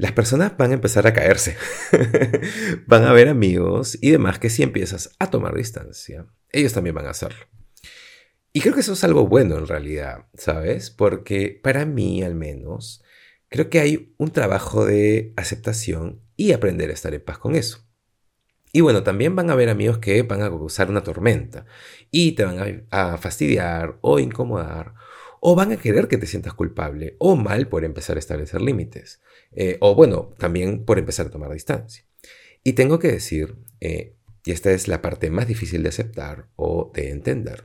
las 0.00 0.12
personas 0.12 0.56
van 0.56 0.70
a 0.70 0.74
empezar 0.74 1.06
a 1.06 1.12
caerse. 1.12 1.58
van 2.86 3.04
a 3.04 3.12
ver 3.12 3.28
amigos 3.28 3.98
y 4.00 4.10
demás 4.10 4.38
que 4.38 4.48
si 4.48 4.62
empiezas 4.62 5.14
a 5.18 5.28
tomar 5.28 5.54
distancia, 5.54 6.26
ellos 6.52 6.72
también 6.72 6.94
van 6.94 7.04
a 7.04 7.10
hacerlo. 7.10 7.44
Y 8.50 8.62
creo 8.62 8.72
que 8.72 8.80
eso 8.80 8.94
es 8.94 9.04
algo 9.04 9.26
bueno 9.26 9.58
en 9.58 9.66
realidad, 9.66 10.24
¿sabes? 10.32 10.90
Porque 10.90 11.60
para 11.62 11.84
mí 11.84 12.22
al 12.22 12.34
menos, 12.34 13.02
creo 13.50 13.68
que 13.68 13.80
hay 13.80 14.14
un 14.16 14.30
trabajo 14.30 14.86
de 14.86 15.34
aceptación 15.36 16.22
y 16.36 16.52
aprender 16.52 16.88
a 16.88 16.94
estar 16.94 17.12
en 17.12 17.22
paz 17.22 17.38
con 17.38 17.54
eso. 17.54 17.86
Y 18.72 18.80
bueno, 18.80 19.02
también 19.02 19.34
van 19.34 19.50
a 19.50 19.54
haber 19.54 19.68
amigos 19.68 19.98
que 19.98 20.22
van 20.22 20.42
a 20.42 20.48
causar 20.48 20.90
una 20.90 21.02
tormenta 21.02 21.66
y 22.10 22.32
te 22.32 22.44
van 22.44 22.86
a, 22.90 23.18
fastidiar 23.18 23.98
o 24.00 24.20
incomodar 24.20 24.94
o 25.40 25.56
van 25.56 25.72
a 25.72 25.76
querer 25.76 26.06
que 26.06 26.18
te 26.18 26.26
sientas 26.26 26.54
culpable 26.54 27.16
o 27.18 27.34
mal 27.34 27.66
por 27.68 27.84
empezar 27.84 28.16
a 28.16 28.20
establecer 28.20 28.60
límites, 28.60 29.20
eh, 29.52 29.78
o 29.80 29.94
bueno, 29.94 30.34
también 30.38 30.84
por 30.84 30.98
empezar 30.98 31.26
a 31.26 31.30
tomar 31.30 31.50
distancia. 31.52 32.04
Y 32.62 32.74
tengo 32.74 32.98
que 32.98 33.08
decir, 33.08 33.56
eh, 33.80 34.16
y 34.44 34.52
esta 34.52 34.70
es 34.70 34.86
la 34.86 35.00
parte 35.00 35.30
más 35.30 35.48
difícil 35.48 35.82
de 35.82 35.88
aceptar 35.88 36.48
o 36.56 36.92
de 36.94 37.10
entender, 37.10 37.64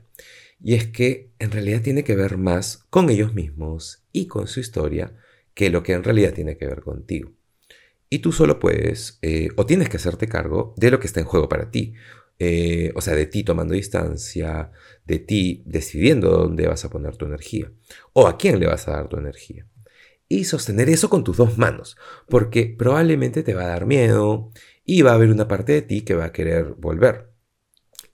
y 0.58 0.74
es 0.74 0.86
que 0.86 1.30
en 1.38 1.50
realidad 1.50 1.82
tiene 1.82 2.02
que 2.02 2.16
ver 2.16 2.38
más 2.38 2.86
con 2.88 3.10
ellos 3.10 3.34
mismos 3.34 4.04
y 4.10 4.26
con 4.26 4.48
su 4.48 4.60
historia 4.60 5.14
que 5.56 5.70
lo 5.70 5.82
que 5.82 5.94
en 5.94 6.04
realidad 6.04 6.34
tiene 6.34 6.58
que 6.58 6.66
ver 6.66 6.82
contigo. 6.82 7.32
Y 8.10 8.18
tú 8.18 8.30
solo 8.30 8.60
puedes 8.60 9.18
eh, 9.22 9.48
o 9.56 9.64
tienes 9.64 9.88
que 9.88 9.96
hacerte 9.96 10.28
cargo 10.28 10.74
de 10.76 10.90
lo 10.90 11.00
que 11.00 11.06
está 11.06 11.20
en 11.20 11.26
juego 11.26 11.48
para 11.48 11.70
ti. 11.70 11.94
Eh, 12.38 12.92
o 12.94 13.00
sea, 13.00 13.14
de 13.14 13.24
ti 13.24 13.42
tomando 13.42 13.72
distancia, 13.72 14.70
de 15.06 15.18
ti 15.18 15.62
decidiendo 15.64 16.30
dónde 16.30 16.68
vas 16.68 16.84
a 16.84 16.90
poner 16.90 17.16
tu 17.16 17.24
energía 17.24 17.72
o 18.12 18.28
a 18.28 18.36
quién 18.36 18.60
le 18.60 18.66
vas 18.66 18.86
a 18.86 18.92
dar 18.92 19.08
tu 19.08 19.16
energía. 19.16 19.66
Y 20.28 20.44
sostener 20.44 20.90
eso 20.90 21.08
con 21.08 21.24
tus 21.24 21.38
dos 21.38 21.56
manos, 21.56 21.96
porque 22.28 22.66
probablemente 22.66 23.42
te 23.42 23.54
va 23.54 23.62
a 23.62 23.68
dar 23.68 23.86
miedo 23.86 24.50
y 24.84 25.00
va 25.00 25.12
a 25.12 25.14
haber 25.14 25.30
una 25.30 25.48
parte 25.48 25.72
de 25.72 25.82
ti 25.82 26.02
que 26.02 26.14
va 26.14 26.26
a 26.26 26.32
querer 26.32 26.74
volver. 26.74 27.30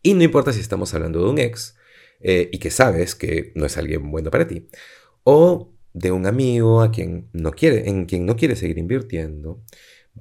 Y 0.00 0.14
no 0.14 0.22
importa 0.22 0.52
si 0.52 0.60
estamos 0.60 0.94
hablando 0.94 1.24
de 1.24 1.30
un 1.30 1.38
ex 1.38 1.76
eh, 2.20 2.50
y 2.52 2.58
que 2.58 2.70
sabes 2.70 3.16
que 3.16 3.52
no 3.56 3.66
es 3.66 3.76
alguien 3.76 4.08
bueno 4.12 4.30
para 4.30 4.46
ti, 4.46 4.68
o 5.24 5.72
de 5.94 6.12
un 6.12 6.26
amigo 6.26 6.82
a 6.82 6.90
quien 6.90 7.28
no 7.32 7.52
quiere, 7.52 7.88
en 7.88 8.06
quien 8.06 8.26
no 8.26 8.36
quiere 8.36 8.56
seguir 8.56 8.78
invirtiendo, 8.78 9.62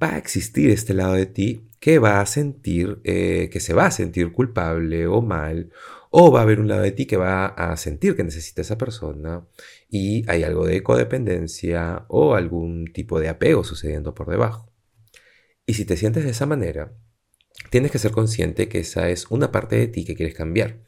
va 0.00 0.14
a 0.14 0.18
existir 0.18 0.70
este 0.70 0.94
lado 0.94 1.14
de 1.14 1.26
ti 1.26 1.68
que 1.80 1.98
va 1.98 2.20
a 2.20 2.26
sentir, 2.26 3.00
eh, 3.04 3.50
que 3.52 3.60
se 3.60 3.74
va 3.74 3.86
a 3.86 3.90
sentir 3.90 4.32
culpable 4.32 5.06
o 5.06 5.20
mal, 5.20 5.70
o 6.10 6.30
va 6.30 6.40
a 6.40 6.42
haber 6.42 6.60
un 6.60 6.68
lado 6.68 6.82
de 6.82 6.92
ti 6.92 7.06
que 7.06 7.16
va 7.16 7.46
a 7.46 7.76
sentir 7.76 8.14
que 8.14 8.22
necesita 8.22 8.60
esa 8.62 8.78
persona 8.78 9.46
y 9.90 10.28
hay 10.30 10.44
algo 10.44 10.66
de 10.66 10.82
codependencia 10.82 12.04
o 12.08 12.34
algún 12.34 12.92
tipo 12.92 13.18
de 13.18 13.28
apego 13.30 13.64
sucediendo 13.64 14.14
por 14.14 14.28
debajo. 14.28 14.70
Y 15.66 15.74
si 15.74 15.84
te 15.84 15.96
sientes 15.96 16.24
de 16.24 16.30
esa 16.30 16.46
manera, 16.46 16.92
tienes 17.70 17.90
que 17.90 17.98
ser 17.98 18.12
consciente 18.12 18.68
que 18.68 18.80
esa 18.80 19.08
es 19.10 19.30
una 19.30 19.50
parte 19.52 19.76
de 19.76 19.88
ti 19.88 20.04
que 20.04 20.14
quieres 20.14 20.34
cambiar. 20.34 20.78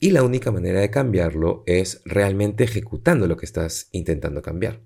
Y 0.00 0.10
la 0.10 0.22
única 0.22 0.50
manera 0.50 0.80
de 0.80 0.90
cambiarlo 0.90 1.62
es 1.66 2.02
realmente 2.04 2.64
ejecutando 2.64 3.26
lo 3.26 3.36
que 3.36 3.46
estás 3.46 3.88
intentando 3.92 4.42
cambiar 4.42 4.80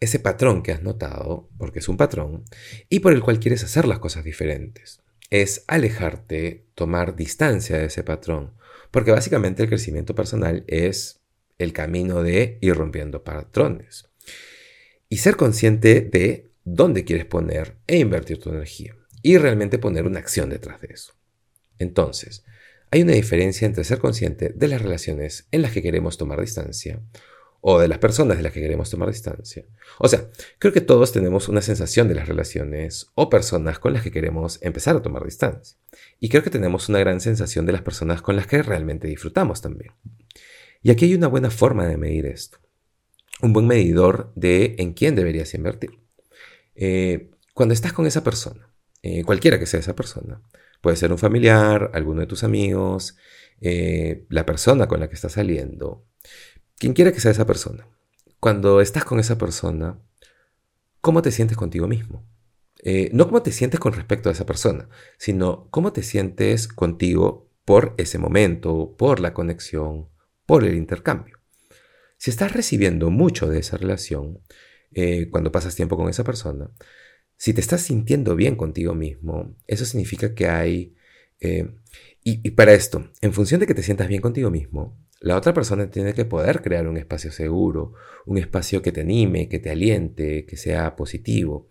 ese 0.00 0.18
patrón 0.18 0.62
que 0.62 0.72
has 0.72 0.82
notado, 0.82 1.48
porque 1.58 1.78
es 1.78 1.88
un 1.88 1.98
patrón, 1.98 2.44
y 2.88 3.00
por 3.00 3.12
el 3.12 3.20
cual 3.20 3.38
quieres 3.38 3.62
hacer 3.62 3.86
las 3.86 3.98
cosas 3.98 4.24
diferentes. 4.24 5.02
Es 5.28 5.62
alejarte, 5.68 6.64
tomar 6.74 7.14
distancia 7.14 7.78
de 7.78 7.84
ese 7.84 8.02
patrón, 8.02 8.54
porque 8.90 9.12
básicamente 9.12 9.62
el 9.62 9.68
crecimiento 9.68 10.14
personal 10.14 10.64
es 10.66 11.20
el 11.58 11.72
camino 11.72 12.22
de 12.22 12.58
ir 12.62 12.74
rompiendo 12.74 13.22
patrones. 13.22 14.08
Y 15.10 15.18
ser 15.18 15.36
consciente 15.36 16.00
de 16.00 16.50
dónde 16.64 17.04
quieres 17.04 17.26
poner 17.26 17.76
e 17.86 17.98
invertir 17.98 18.40
tu 18.40 18.48
energía, 18.48 18.96
y 19.22 19.36
realmente 19.36 19.78
poner 19.78 20.06
una 20.06 20.18
acción 20.18 20.48
detrás 20.48 20.80
de 20.80 20.88
eso. 20.94 21.12
Entonces, 21.78 22.44
hay 22.90 23.02
una 23.02 23.12
diferencia 23.12 23.66
entre 23.66 23.84
ser 23.84 23.98
consciente 23.98 24.52
de 24.54 24.68
las 24.68 24.82
relaciones 24.82 25.46
en 25.50 25.62
las 25.62 25.72
que 25.72 25.82
queremos 25.82 26.18
tomar 26.18 26.40
distancia 26.40 27.00
o 27.60 27.78
de 27.78 27.88
las 27.88 27.98
personas 27.98 28.38
de 28.38 28.42
las 28.42 28.52
que 28.52 28.60
queremos 28.60 28.90
tomar 28.90 29.08
distancia. 29.08 29.64
O 29.98 30.08
sea, 30.08 30.28
creo 30.58 30.72
que 30.72 30.80
todos 30.80 31.12
tenemos 31.12 31.48
una 31.48 31.60
sensación 31.60 32.08
de 32.08 32.14
las 32.14 32.26
relaciones 32.26 33.10
o 33.14 33.28
personas 33.28 33.78
con 33.78 33.92
las 33.92 34.02
que 34.02 34.10
queremos 34.10 34.58
empezar 34.62 34.96
a 34.96 35.02
tomar 35.02 35.24
distancia. 35.24 35.76
Y 36.18 36.30
creo 36.30 36.42
que 36.42 36.50
tenemos 36.50 36.88
una 36.88 36.98
gran 36.98 37.20
sensación 37.20 37.66
de 37.66 37.72
las 37.72 37.82
personas 37.82 38.22
con 38.22 38.34
las 38.34 38.46
que 38.46 38.62
realmente 38.62 39.08
disfrutamos 39.08 39.60
también. 39.60 39.92
Y 40.82 40.90
aquí 40.90 41.04
hay 41.04 41.14
una 41.14 41.28
buena 41.28 41.50
forma 41.50 41.86
de 41.86 41.98
medir 41.98 42.26
esto. 42.26 42.58
Un 43.42 43.52
buen 43.52 43.66
medidor 43.66 44.32
de 44.34 44.76
en 44.78 44.94
quién 44.94 45.14
deberías 45.14 45.52
invertir. 45.54 46.00
Eh, 46.74 47.30
cuando 47.52 47.74
estás 47.74 47.92
con 47.92 48.06
esa 48.06 48.24
persona, 48.24 48.72
eh, 49.02 49.22
cualquiera 49.24 49.58
que 49.58 49.66
sea 49.66 49.80
esa 49.80 49.94
persona, 49.94 50.42
puede 50.80 50.96
ser 50.96 51.12
un 51.12 51.18
familiar, 51.18 51.90
alguno 51.94 52.20
de 52.20 52.26
tus 52.26 52.44
amigos, 52.44 53.16
eh, 53.60 54.26
la 54.28 54.46
persona 54.46 54.88
con 54.88 55.00
la 55.00 55.08
que 55.08 55.14
estás 55.14 55.32
saliendo, 55.32 56.06
quien 56.78 56.94
quiera 56.94 57.12
que 57.12 57.20
sea 57.20 57.30
esa 57.30 57.46
persona, 57.46 57.86
cuando 58.40 58.80
estás 58.80 59.04
con 59.04 59.20
esa 59.20 59.36
persona, 59.36 59.98
¿cómo 61.00 61.22
te 61.22 61.30
sientes 61.30 61.56
contigo 61.56 61.86
mismo? 61.86 62.26
Eh, 62.82 63.10
no 63.12 63.26
cómo 63.26 63.42
te 63.42 63.52
sientes 63.52 63.78
con 63.78 63.92
respecto 63.92 64.28
a 64.28 64.32
esa 64.32 64.46
persona, 64.46 64.88
sino 65.18 65.68
cómo 65.70 65.92
te 65.92 66.02
sientes 66.02 66.66
contigo 66.66 67.50
por 67.66 67.94
ese 67.98 68.18
momento, 68.18 68.94
por 68.96 69.20
la 69.20 69.34
conexión, 69.34 70.08
por 70.46 70.64
el 70.64 70.74
intercambio. 70.74 71.38
Si 72.16 72.30
estás 72.30 72.52
recibiendo 72.52 73.10
mucho 73.10 73.48
de 73.48 73.58
esa 73.58 73.76
relación, 73.76 74.40
eh, 74.92 75.28
cuando 75.30 75.52
pasas 75.52 75.74
tiempo 75.74 75.96
con 75.96 76.08
esa 76.08 76.24
persona, 76.24 76.70
si 77.40 77.54
te 77.54 77.62
estás 77.62 77.80
sintiendo 77.80 78.36
bien 78.36 78.54
contigo 78.54 78.94
mismo, 78.94 79.56
eso 79.66 79.86
significa 79.86 80.34
que 80.34 80.46
hay... 80.46 80.94
Eh, 81.40 81.70
y 82.22 82.50
para 82.50 82.74
esto, 82.74 83.10
en 83.22 83.32
función 83.32 83.60
de 83.60 83.66
que 83.66 83.72
te 83.72 83.82
sientas 83.82 84.08
bien 84.08 84.20
contigo 84.20 84.50
mismo, 84.50 84.94
la 85.20 85.38
otra 85.38 85.54
persona 85.54 85.90
tiene 85.90 86.12
que 86.12 86.26
poder 86.26 86.60
crear 86.60 86.86
un 86.86 86.98
espacio 86.98 87.32
seguro, 87.32 87.94
un 88.26 88.36
espacio 88.36 88.82
que 88.82 88.92
te 88.92 89.00
anime, 89.00 89.48
que 89.48 89.58
te 89.58 89.70
aliente, 89.70 90.44
que 90.44 90.58
sea 90.58 90.96
positivo. 90.96 91.70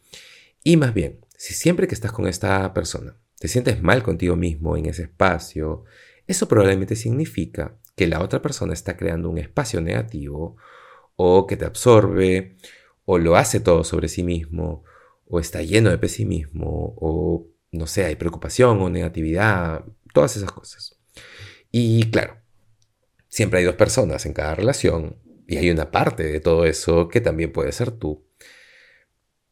Y 0.64 0.76
más 0.76 0.96
bien, 0.96 1.20
si 1.38 1.54
siempre 1.54 1.88
que 1.88 1.94
estás 1.94 2.14
con 2.14 2.28
esta 2.28 2.74
persona 2.74 3.16
te 3.38 3.48
sientes 3.48 3.80
mal 3.80 4.02
contigo 4.02 4.36
mismo 4.36 4.76
en 4.76 4.88
ese 4.88 5.04
espacio, 5.04 5.84
eso 6.26 6.48
probablemente 6.48 6.96
significa 6.96 7.78
que 7.96 8.08
la 8.08 8.24
otra 8.24 8.42
persona 8.42 8.74
está 8.74 8.98
creando 8.98 9.30
un 9.30 9.38
espacio 9.38 9.82
negativo 9.82 10.58
o 11.16 11.46
que 11.46 11.58
te 11.58 11.66
absorbe 11.66 12.58
o 13.06 13.20
lo 13.20 13.36
hace 13.36 13.60
todo 13.60 13.84
sobre 13.84 14.08
sí 14.08 14.24
mismo 14.24 14.84
o 15.30 15.40
está 15.40 15.62
lleno 15.62 15.90
de 15.90 15.98
pesimismo 15.98 16.96
o 16.98 17.48
no 17.72 17.88
sé, 17.88 18.04
hay 18.04 18.16
preocupación 18.18 18.82
o 18.82 18.90
negatividad, 18.90 19.86
todas 20.14 20.36
esas 20.36 20.52
cosas. 20.52 20.98
Y 21.72 22.10
claro, 22.10 22.40
Siempre 23.30 23.60
hay 23.60 23.66
dos 23.66 23.76
personas 23.76 24.26
en 24.26 24.34
cada 24.34 24.56
relación 24.56 25.16
y 25.48 25.58
hay 25.58 25.70
una 25.70 25.92
parte 25.92 26.24
de 26.24 26.40
todo 26.40 26.66
eso 26.66 27.08
que 27.08 27.22
también 27.22 27.52
puede 27.52 27.72
ser 27.72 27.92
tú. 27.92 28.26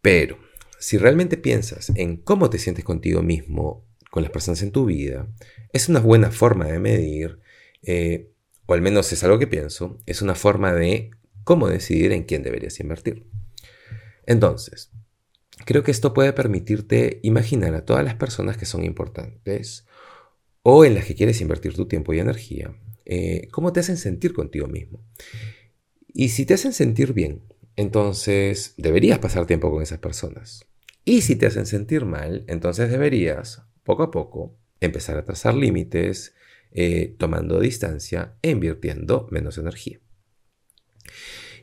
Pero 0.01 0.39
si 0.79 0.98
realmente 0.98 1.38
piensas 1.38 1.91
en 1.96 2.17
cómo 2.17 2.50
te 2.50 2.57
sientes 2.57 2.84
contigo 2.84 3.22
mismo, 3.22 3.86
con 4.10 4.24
las 4.24 4.31
personas 4.31 4.63
en 4.63 4.72
tu 4.72 4.86
vida, 4.86 5.27
es 5.74 5.89
una 5.89 6.00
buena 6.00 6.31
forma 6.31 6.65
de 6.65 6.79
medir, 6.79 7.39
eh, 7.84 8.31
o 8.65 8.74
al 8.74 8.81
menos 8.81 9.13
es 9.13 9.24
algo 9.24 9.38
que 9.38 9.48
pienso, 9.48 10.00
es 10.07 10.24
una 10.24 10.34
forma 10.34 10.74
de 10.74 11.12
cómo 11.43 11.67
decidir 11.67 12.12
en 12.13 12.24
quién 12.24 12.41
deberías 12.41 12.79
invertir. 12.79 13.27
Entonces, 14.25 14.91
creo 15.65 15.83
que 15.83 15.91
esto 15.91 16.13
puede 16.13 16.33
permitirte 16.33 17.19
imaginar 17.23 17.73
a 17.75 17.85
todas 17.85 18.03
las 18.03 18.15
personas 18.15 18.57
que 18.57 18.65
son 18.65 18.83
importantes 18.83 19.85
o 20.63 20.85
en 20.85 20.95
las 20.95 21.05
que 21.05 21.15
quieres 21.15 21.41
invertir 21.41 21.73
tu 21.73 21.87
tiempo 21.87 22.13
y 22.13 22.19
energía 22.19 22.73
eh, 23.09 23.47
cómo 23.51 23.71
te 23.71 23.79
hacen 23.79 23.95
sentir 23.95 24.33
contigo 24.33 24.67
mismo. 24.67 25.01
Y 26.07 26.29
si 26.29 26.45
te 26.45 26.55
hacen 26.55 26.73
sentir 26.73 27.13
bien, 27.13 27.41
entonces 27.77 28.73
deberías 28.77 29.19
pasar 29.19 29.45
tiempo 29.45 29.71
con 29.71 29.81
esas 29.81 29.99
personas. 29.99 30.67
Y 31.05 31.21
si 31.21 31.37
te 31.37 31.45
hacen 31.45 31.65
sentir 31.65 32.03
mal, 32.03 32.43
entonces 32.47 32.91
deberías, 32.91 33.63
poco 33.83 34.03
a 34.03 34.11
poco, 34.11 34.57
empezar 34.81 35.17
a 35.17 35.23
trazar 35.23 35.55
límites, 35.55 36.35
eh, 36.71 37.15
tomando 37.17 37.61
distancia 37.61 38.35
e 38.41 38.51
invirtiendo 38.51 39.27
menos 39.31 39.57
energía. 39.57 40.01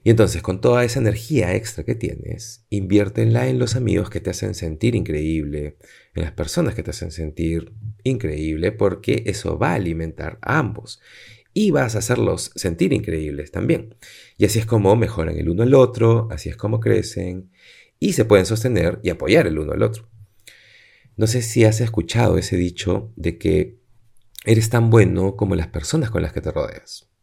Y 0.07 0.11
entonces 0.11 0.43
con 0.43 0.61
toda 0.61 0.85
esa 0.85 1.01
energía 1.01 1.55
extra 1.55 1.83
que 1.83 1.95
tienes, 1.95 2.67
inviértela 2.69 3.49
en 3.49 3.59
los 3.59 3.75
amigos 3.75 4.11
que 4.11 4.21
te 4.21 4.29
hacen 4.29 4.55
sentir 4.55 4.95
increíble, 4.95 5.79
en 6.15 6.23
las 6.23 6.33
personas 6.33 6.75
que 6.75 6.83
te 6.83 6.91
hacen 6.91 7.11
sentir 7.11 7.73
increíble, 8.03 8.71
porque 8.71 9.23
eso 9.25 9.59
va 9.59 9.71
a 9.71 9.77
alimentar 9.77 10.39
a 10.43 10.59
ambos. 10.59 11.01
Y 11.55 11.71
vas 11.71 11.95
a 11.97 12.01
hacerlos 12.01 12.53
sentir 12.55 12.93
increíbles 12.93 13.51
también. 13.51 13.95
Y 14.37 14.45
así 14.45 14.59
es 14.59 14.67
como 14.67 14.95
mejoran 14.95 15.39
el 15.39 15.49
uno 15.49 15.63
al 15.63 15.73
otro, 15.73 16.29
así 16.31 16.51
es 16.51 16.57
como 16.57 16.81
crecen 16.81 17.51
y 17.99 18.13
se 18.13 18.27
pueden 18.27 18.45
sostener 18.45 19.01
y 19.03 19.09
apoyar 19.09 19.47
el 19.47 19.59
uno 19.59 19.73
al 19.73 19.83
otro. 19.83 20.11
No 21.17 21.27
sé 21.27 21.41
si 21.41 21.65
has 21.65 21.81
escuchado 21.81 22.37
ese 22.37 22.57
dicho 22.59 23.11
de 23.17 23.39
que 23.39 23.79
eres 24.45 24.69
tan 24.69 24.91
bueno 24.91 25.35
como 25.37 25.55
las 25.55 25.69
personas 25.69 26.11
con 26.11 26.21
las 26.21 26.35
que 26.35 26.43
te 26.43 26.53
rodeas 26.53 27.14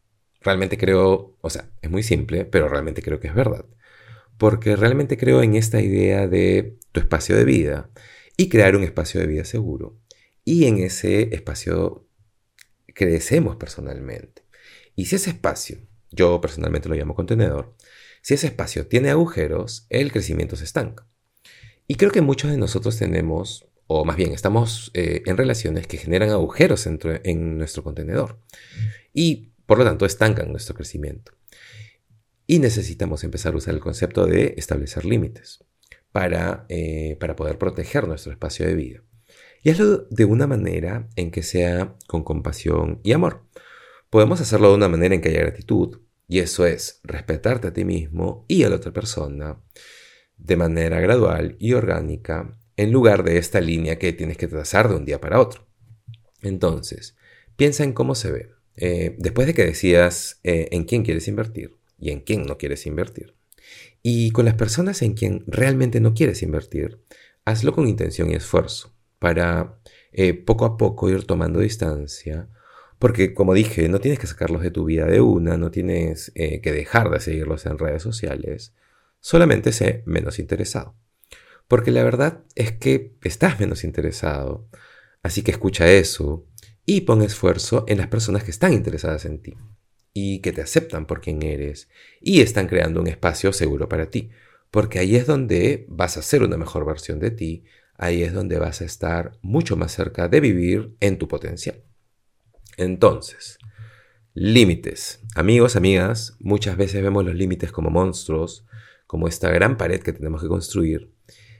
realmente 0.42 0.78
creo, 0.78 1.38
o 1.42 1.50
sea, 1.50 1.70
es 1.82 1.90
muy 1.90 2.04
simple, 2.04 2.46
pero 2.46 2.68
realmente 2.68 3.02
creo 3.02 3.20
que 3.20 3.28
es 3.28 3.36
verdad. 3.36 3.66
Porque 4.38 4.76
realmente 4.76 5.18
creo 5.18 5.44
en 5.44 5.56
esta 5.56 5.82
idea 5.82 6.28
de 6.28 6.78
tu 6.92 7.00
espacio 7.00 7.36
de 7.36 7.46
vida 7.46 7.90
y 8.38 8.50
crear 8.50 8.76
un 8.76 8.84
espacio 8.84 9.22
de 9.22 9.28
vida 9.28 9.46
seguro. 9.46 10.00
Y 10.44 10.66
en 10.66 10.80
ese 10.80 11.34
espacio 11.36 12.08
crecemos 12.88 13.56
personalmente. 13.56 14.44
Y 14.96 15.06
si 15.06 15.16
ese 15.16 15.30
espacio, 15.30 15.78
yo 16.10 16.42
personalmente 16.42 16.90
lo 16.90 16.96
llamo 16.96 17.16
contenedor, 17.16 17.76
si 18.22 18.34
ese 18.34 18.48
espacio 18.48 18.88
tiene 18.88 19.10
agujeros, 19.10 19.86
el 19.90 20.12
crecimiento 20.12 20.56
se 20.56 20.66
estanca. 20.66 21.08
Y 21.88 21.96
creo 21.96 22.12
que 22.12 22.22
muchos 22.22 22.52
de 22.52 22.58
nosotros 22.58 22.98
tenemos, 22.98 23.68
o 23.88 24.06
más 24.06 24.16
bien 24.16 24.32
estamos 24.32 24.92
eh, 24.94 25.24
en 25.26 25.38
relaciones 25.38 25.88
que 25.88 25.98
generan 25.98 26.30
agujeros 26.30 26.86
en, 26.88 27.00
en 27.24 27.58
nuestro 27.58 27.84
contenedor. 27.84 28.40
Y 29.14 29.51
por 29.72 29.78
lo 29.78 29.86
tanto, 29.86 30.06
estancan 30.06 30.52
nuestro 30.52 30.76
crecimiento. 30.76 31.32
Y 32.46 32.60
necesitamos 32.60 33.24
empezar 33.24 33.54
a 33.54 33.56
usar 33.56 33.74
el 33.74 33.80
concepto 33.80 34.26
de 34.26 34.54
establecer 34.58 35.06
límites 35.06 35.64
para, 36.12 36.66
eh, 36.68 37.16
para 37.22 37.38
poder 37.38 37.58
proteger 37.58 38.06
nuestro 38.06 38.34
espacio 38.34 38.68
de 38.68 38.76
vida. 38.76 39.02
Y 39.64 39.70
hazlo 39.70 40.08
de 40.10 40.26
una 40.26 40.46
manera 40.46 41.08
en 41.16 41.32
que 41.32 41.42
sea 41.42 41.96
con 42.06 42.26
compasión 42.26 43.00
y 43.02 43.14
amor. 43.14 43.46
Podemos 44.10 44.42
hacerlo 44.42 44.72
de 44.72 44.76
una 44.76 44.90
manera 44.90 45.16
en 45.16 45.22
que 45.22 45.30
haya 45.30 45.40
gratitud, 45.40 46.02
y 46.28 46.40
eso 46.40 46.66
es 46.66 47.00
respetarte 47.06 47.70
a 47.70 47.74
ti 47.74 47.86
mismo 47.86 48.44
y 48.50 48.64
a 48.64 48.70
la 48.70 48.76
otra 48.76 48.92
persona 48.92 49.64
de 50.36 50.58
manera 50.58 51.00
gradual 51.00 51.56
y 51.60 51.72
orgánica, 51.72 52.58
en 52.76 52.92
lugar 52.92 53.24
de 53.24 53.38
esta 53.38 53.62
línea 53.62 53.98
que 53.98 54.12
tienes 54.12 54.36
que 54.36 54.50
trazar 54.50 54.90
de 54.90 54.98
un 54.98 55.06
día 55.06 55.22
para 55.22 55.40
otro. 55.40 55.66
Entonces, 56.42 57.16
piensa 57.56 57.86
en 57.86 57.94
cómo 57.94 58.16
se 58.16 58.32
ve. 58.32 58.61
Eh, 58.76 59.16
después 59.18 59.48
de 59.48 59.54
que 59.54 59.66
decidas 59.66 60.40
eh, 60.44 60.70
en 60.72 60.86
quién 60.86 61.04
quieres 61.04 61.28
invertir 61.28 61.78
y 62.00 62.12
en 62.12 62.22
quién 62.22 62.46
no 62.46 62.58
quieres 62.58 62.86
invertir, 62.86 63.36
y 64.02 64.32
con 64.32 64.46
las 64.46 64.56
personas 64.56 65.02
en 65.02 65.14
quien 65.14 65.44
realmente 65.48 66.00
no 66.00 66.14
quieres 66.14 66.42
invertir, 66.42 67.00
hazlo 67.46 67.74
con 67.74 67.88
intención 67.88 68.32
y 68.32 68.34
esfuerzo 68.34 68.94
para 69.20 69.80
eh, 70.12 70.34
poco 70.34 70.66
a 70.66 70.78
poco 70.78 71.10
ir 71.10 71.26
tomando 71.26 71.60
distancia, 71.60 72.50
porque 72.98 73.34
como 73.34 73.54
dije, 73.54 73.88
no 73.90 74.00
tienes 74.00 74.20
que 74.20 74.28
sacarlos 74.28 74.62
de 74.62 74.72
tu 74.72 74.86
vida 74.86 75.06
de 75.06 75.22
una, 75.22 75.58
no 75.58 75.72
tienes 75.72 76.32
que 76.36 76.72
dejar 76.72 77.10
de 77.10 77.20
seguirlos 77.20 77.66
en 77.66 77.80
redes 77.80 78.04
sociales, 78.04 78.74
solamente 79.20 79.72
sé 79.72 80.04
menos 80.06 80.38
interesado. 80.40 80.96
Porque 81.68 81.92
la 81.92 82.04
verdad 82.04 82.44
es 82.56 82.74
que 82.74 83.14
estás 83.24 83.60
menos 83.60 83.84
interesado, 83.84 84.68
así 85.24 85.42
que 85.42 85.52
escucha 85.52 85.92
eso, 85.92 86.46
y 86.86 87.02
pon 87.02 87.22
esfuerzo 87.22 87.86
en 87.88 87.98
las 87.98 88.08
personas 88.08 88.44
que 88.44 88.52
están 88.52 88.74
interesadas 88.74 89.26
en 89.26 89.42
ti 89.42 89.56
y 90.14 90.40
que 90.40 90.52
te 90.52 90.62
aceptan 90.62 91.06
por 91.06 91.22
quien 91.22 91.42
eres 91.44 91.90
y 92.20 92.42
están 92.42 92.68
creando 92.68 93.02
un 93.02 93.08
espacio 93.08 93.54
seguro 93.54 93.88
para 93.88 94.10
ti, 94.10 94.30
porque 94.70 95.00
ahí 95.00 95.16
es 95.16 95.28
donde 95.28 95.86
vas 95.90 96.18
a 96.18 96.22
ser 96.22 96.44
una 96.44 96.58
mejor 96.58 96.86
versión 96.86 97.20
de 97.20 97.32
ti, 97.32 97.64
ahí 97.98 98.24
es 98.24 98.34
donde 98.34 98.58
vas 98.60 98.82
a 98.82 98.86
estar 98.86 99.38
mucho 99.42 99.78
más 99.78 99.92
cerca 99.92 100.28
de 100.28 100.40
vivir 100.40 100.96
en 101.00 101.18
tu 101.18 101.28
potencial. 101.28 101.84
Entonces, 102.78 103.58
límites. 104.34 105.22
Amigos, 105.36 105.76
amigas, 105.76 106.36
muchas 106.40 106.78
veces 106.78 107.04
vemos 107.04 107.24
los 107.26 107.36
límites 107.36 107.72
como 107.72 107.90
monstruos, 107.90 108.66
como 109.08 109.28
esta 109.28 109.50
gran 109.50 109.78
pared 109.78 110.02
que 110.02 110.14
tenemos 110.14 110.42
que 110.42 110.48
construir, 110.48 111.12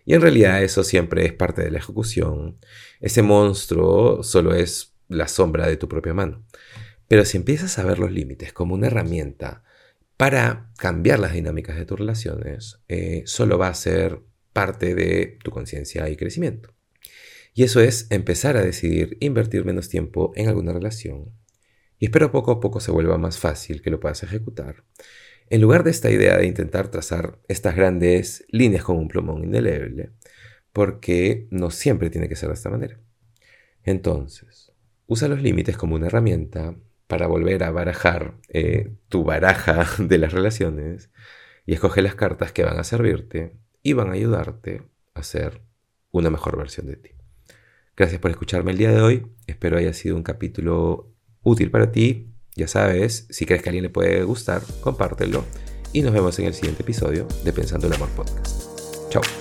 y 0.06 0.14
en 0.14 0.22
realidad 0.22 0.64
eso 0.64 0.84
siempre 0.84 1.26
es 1.26 1.34
parte 1.34 1.64
de 1.64 1.72
la 1.72 1.78
ejecución. 1.78 2.58
Ese 3.00 3.22
monstruo 3.22 4.24
solo 4.24 4.54
es 4.54 4.91
la 5.12 5.28
sombra 5.28 5.68
de 5.68 5.78
tu 5.78 5.88
propia 5.88 6.14
mano. 6.14 6.46
Pero 7.08 7.26
si 7.26 7.38
empiezas 7.38 7.78
a 7.78 7.84
ver 7.84 8.00
los 8.00 8.12
límites 8.12 8.54
como 8.54 8.74
una 8.74 8.88
herramienta 8.88 9.64
para 10.18 10.72
cambiar 10.78 11.20
las 11.20 11.34
dinámicas 11.34 11.76
de 11.76 11.86
tus 11.86 12.00
relaciones, 12.00 12.80
eh, 12.88 13.24
solo 13.26 13.58
va 13.58 13.68
a 13.68 13.74
ser 13.74 14.22
parte 14.54 14.96
de 14.96 15.38
tu 15.44 15.52
conciencia 15.52 16.10
y 16.10 16.16
crecimiento. 16.16 16.74
Y 17.54 17.64
eso 17.64 17.82
es 17.82 18.08
empezar 18.12 18.56
a 18.56 18.64
decidir 18.64 19.18
invertir 19.20 19.66
menos 19.66 19.90
tiempo 19.90 20.32
en 20.36 20.48
alguna 20.48 20.74
relación. 20.74 21.34
Y 22.00 22.06
espero 22.06 22.32
poco 22.32 22.52
a 22.52 22.60
poco 22.60 22.80
se 22.80 22.92
vuelva 22.92 23.18
más 23.18 23.38
fácil 23.38 23.82
que 23.82 23.90
lo 23.90 24.00
puedas 24.00 24.24
ejecutar. 24.24 24.84
En 25.50 25.60
lugar 25.62 25.84
de 25.84 25.92
esta 25.92 26.10
idea 26.10 26.38
de 26.38 26.46
intentar 26.46 26.90
trazar 26.90 27.40
estas 27.50 27.76
grandes 27.76 28.46
líneas 28.48 28.86
con 28.86 28.98
un 28.98 29.10
plumón 29.10 29.44
indeleble, 29.44 30.12
porque 30.72 31.48
no 31.52 31.72
siempre 31.72 32.10
tiene 32.10 32.30
que 32.30 32.38
ser 32.38 32.50
de 32.50 32.56
esta 32.56 32.70
manera. 32.70 33.00
Entonces, 33.84 34.71
Usa 35.12 35.28
los 35.28 35.42
límites 35.42 35.76
como 35.76 35.96
una 35.96 36.08
herramienta 36.08 36.74
para 37.08 37.28
volver 37.28 37.66
a 37.66 37.72
barajar 37.72 38.36
eh, 38.48 38.94
tu 39.10 39.26
baraja 39.26 39.86
de 40.00 40.18
las 40.18 40.32
relaciones 40.32 41.10
y 41.66 41.74
escoge 41.74 42.02
las 42.02 42.16
cartas 42.16 42.54
que 42.54 42.64
van 42.64 42.80
a 42.80 42.86
servirte 42.86 43.58
y 43.84 43.92
van 43.92 44.08
a 44.08 44.14
ayudarte 44.14 44.84
a 45.14 45.22
ser 45.22 45.64
una 46.12 46.30
mejor 46.30 46.56
versión 46.56 46.88
de 46.88 46.96
ti. 46.96 47.10
Gracias 47.98 48.22
por 48.22 48.32
escucharme 48.32 48.72
el 48.72 48.78
día 48.78 48.92
de 48.94 49.02
hoy. 49.02 49.28
Espero 49.48 49.78
haya 49.78 49.92
sido 49.92 50.16
un 50.16 50.24
capítulo 50.24 51.14
útil 51.44 51.72
para 51.72 51.92
ti. 51.92 52.32
Ya 52.56 52.70
sabes, 52.70 53.28
si 53.32 53.46
crees 53.46 53.62
que 53.62 53.68
a 53.68 53.72
alguien 53.72 53.84
le 53.84 53.90
puede 53.90 54.24
gustar, 54.24 54.62
compártelo. 54.80 55.44
Y 55.92 56.04
nos 56.04 56.14
vemos 56.14 56.40
en 56.40 56.46
el 56.46 56.54
siguiente 56.54 56.84
episodio 56.84 57.28
de 57.44 57.52
Pensando 57.52 57.88
el 57.88 57.94
Amor 57.96 58.12
Podcast. 58.12 59.10
Chao. 59.10 59.41